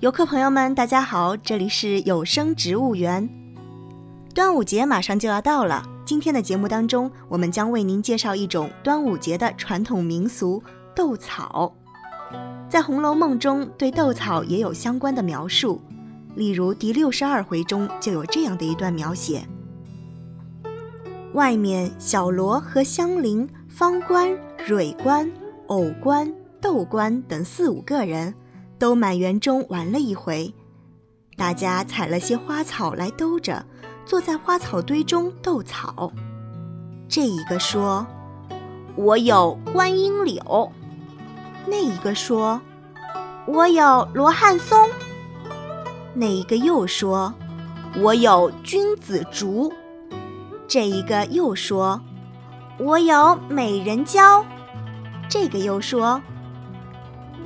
[0.00, 3.26] 游客朋友们，大家好，这里是有声植物园。
[4.34, 10.62] 端午节马上就要到了，今天的节目当中，我们将为您介绍一种端午节的传统民俗——
[10.94, 11.74] 斗草。
[12.68, 15.80] 在《红楼梦》中，对斗草也有相关的描述，
[16.34, 19.48] 例如第六十二回中就有这样的一段描写：
[21.32, 25.26] 外面小罗和香菱、方官、蕊官、
[25.68, 28.34] 藕官、豆官等四五个人。
[28.78, 30.52] 都满园中玩了一回，
[31.36, 33.64] 大家采了些花草来兜着，
[34.04, 36.12] 坐在花草堆中斗草。
[37.08, 38.06] 这一个说
[38.96, 40.72] ：“我有观音柳。”
[41.66, 42.60] 那一个说
[43.46, 44.88] ：“我有罗汉松。”
[46.14, 47.32] 那一个又说
[48.00, 49.72] ：“我有君子竹。”
[50.68, 52.00] 这一个又说
[52.78, 54.44] ：“我有美人蕉。”
[55.28, 56.20] 这个又说。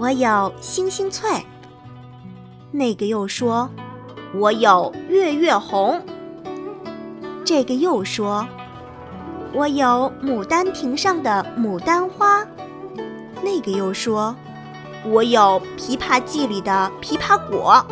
[0.00, 1.28] 我有星星翠，
[2.70, 3.68] 那个又说
[4.32, 6.00] ：“我有月月红。”
[7.44, 8.46] 这个又说
[9.52, 12.46] ：“我有牡丹亭上的牡丹花。”
[13.42, 14.36] 那个又说
[15.04, 17.84] ：“我有枇杷记里的枇杷果。”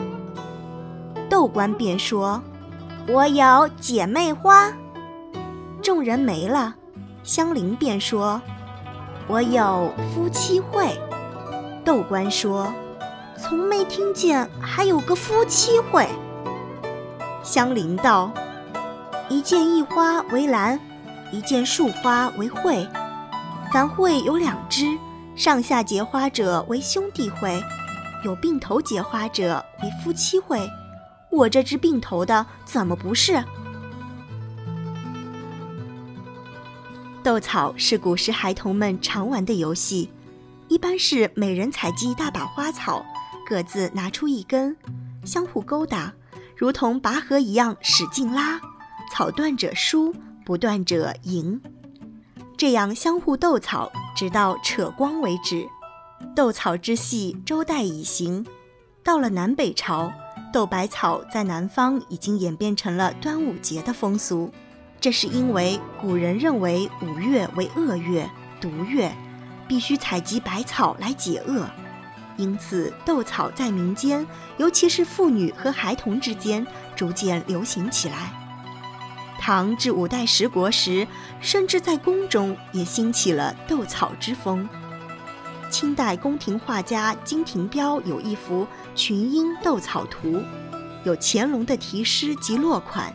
[1.29, 2.41] 豆官便说
[3.11, 4.73] ：“我有姐妹花。”
[5.83, 6.73] 众人没了，
[7.25, 8.41] 香菱便说
[9.27, 10.97] ：“我有夫妻会。”
[11.87, 12.75] 豆官说
[13.39, 16.09] ：“从没听见还有个夫妻会。”
[17.45, 18.33] 香菱道
[19.31, 20.81] ：“一件异花为兰，
[21.31, 22.85] 一件树花为蕙。
[23.73, 24.99] 凡蕙有两枝，
[25.37, 27.63] 上下结花者为兄弟会，
[28.25, 30.69] 有并头结花者为夫妻会。
[31.31, 33.45] 我这只并头的怎么不是？”
[37.23, 40.11] 斗草是古时孩童们常玩的游戏。
[40.77, 43.03] 一般是每人采集一大把花草，
[43.49, 44.77] 各自拿出一根，
[45.25, 46.13] 相互勾搭，
[46.55, 48.61] 如同拔河一样使劲拉，
[49.11, 50.15] 草断者输，
[50.45, 51.59] 不断者赢。
[52.59, 55.67] 这样相互斗草，直到扯光为止。
[56.35, 58.45] 斗草之戏，周代已行。
[59.03, 60.13] 到了南北朝，
[60.53, 64.53] 斗百草在南方已经演变成了端午节的风俗。
[65.01, 68.31] 这是因为古人认为五月为恶月、
[68.61, 69.11] 毒月。
[69.69, 71.69] 必须采集百草来解厄，
[72.37, 74.27] 因此斗草在民间，
[74.59, 78.33] 尤其是妇女和孩童之间逐渐流行起来。
[79.39, 81.07] 唐至五代十国时，
[81.41, 84.69] 甚至在宫中也兴起了斗草之风。
[85.71, 90.39] 清代宫廷画家金廷标有一幅《群英斗草图》，
[91.05, 93.13] 有乾隆的题诗及落款，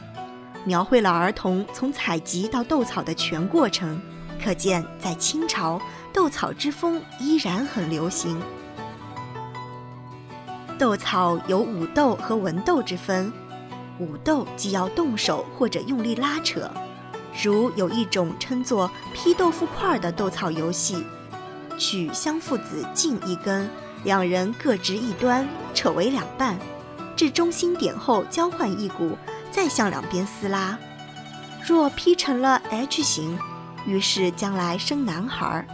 [0.64, 4.00] 描绘了儿童从采集到斗草的全过程。
[4.44, 5.80] 可见，在清朝，
[6.14, 8.42] 斗草之风依然很流行。
[10.78, 13.32] 斗草有武斗和文斗之分，
[14.00, 16.70] 武斗既要动手或者用力拉扯，
[17.44, 21.06] 如有一种称作劈豆腐块的斗草游戏，
[21.78, 23.70] 取香父子茎一根，
[24.04, 26.58] 两人各执一端，扯为两半，
[27.16, 29.18] 至中心点后交换一股，
[29.52, 30.78] 再向两边撕拉。
[31.64, 33.38] 若劈成了 H 形。
[33.84, 35.66] 于是将来生男孩，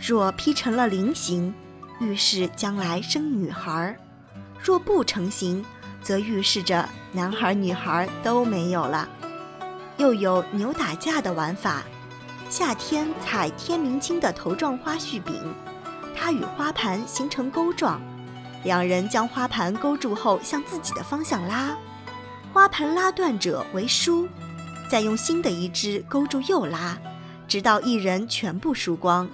[0.00, 1.54] 若劈成了菱形，
[2.00, 3.94] 预示将来生女孩；
[4.62, 5.64] 若不成形，
[6.02, 9.08] 则预示着男孩女孩都没有了。
[9.96, 11.82] 又有牛打架的玩法，
[12.50, 15.34] 夏天采天明青的头状花絮柄，
[16.16, 18.00] 它与花盘形成钩状，
[18.64, 21.76] 两人将花盘勾住后向自己的方向拉，
[22.52, 24.28] 花盘拉断者为输。
[24.90, 26.98] 再用新的一支勾住又拉，
[27.48, 29.28] 直到一人全部输光。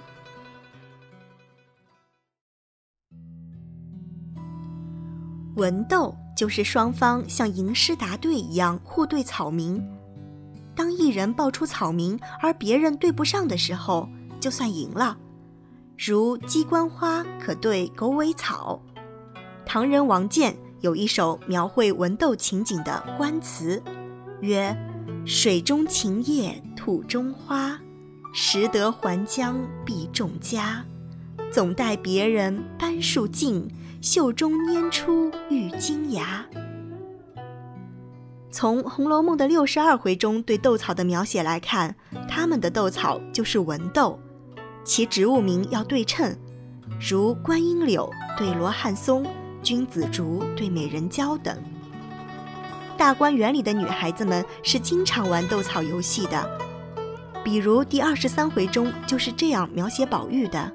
[5.55, 9.83] 文斗就是双方像吟诗答对一样互对草名，
[10.75, 14.07] 当一人报出草名而别人对不上的时候，
[14.39, 15.17] 就算赢了。
[15.97, 18.81] 如鸡冠花可对狗尾草。
[19.65, 23.81] 唐人王建有一首描绘文斗情景的官词，
[24.41, 24.75] 曰。
[25.23, 27.79] 水中晴叶土中花，
[28.33, 29.55] 识得还将
[29.85, 30.83] 必种家。
[31.51, 33.69] 总待别人搬树尽，
[34.01, 36.43] 袖中拈出玉金牙。
[38.49, 41.95] 从《红楼梦》的六十二回中对斗草的描写来看，
[42.27, 44.19] 他们的斗草就是文斗，
[44.83, 46.35] 其植物名要对称，
[46.99, 49.23] 如观音柳对罗汉松，
[49.61, 51.55] 君子竹对美人蕉等。
[52.97, 56.59] 大观园里的女孩子们是经常玩斗草游戏的，
[57.43, 60.73] 比如第二十三回中就是这样描写宝玉的：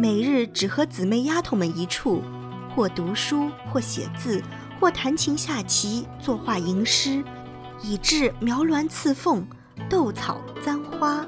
[0.00, 2.22] 每日只和姊妹丫头们一处，
[2.72, 4.40] 或读书，或写字，
[4.78, 7.20] 或弹琴下棋，作画吟诗，
[7.82, 9.44] 以致描鸾刺凤，
[9.90, 11.26] 斗草簪花。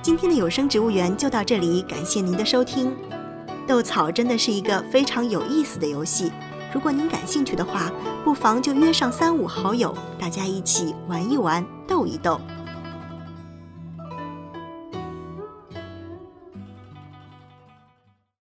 [0.00, 2.94] 今天的有声植物园就到这里，感谢您的收听。
[3.66, 6.30] 斗草真的是一个非常有意思的游戏，
[6.72, 7.90] 如果您感兴趣的话，
[8.24, 12.40] 不妨就约上三五好友，大家一起玩一玩，斗一斗。